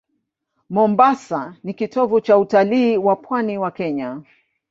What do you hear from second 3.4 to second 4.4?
ya Kenya.